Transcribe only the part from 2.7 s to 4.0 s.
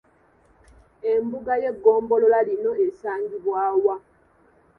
esangibwa wa?